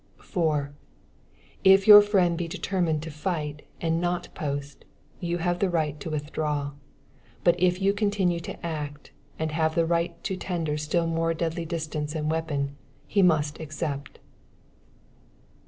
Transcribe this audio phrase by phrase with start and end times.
[0.17, 0.73] 4.
[1.63, 4.83] If your friend be determined to fight and not post,
[5.19, 6.71] you have the right to withdraw.
[7.43, 11.35] But if you continue to act, and have the right to tender a still more
[11.35, 12.75] deadly distance and weapon, and
[13.05, 14.17] he must accept.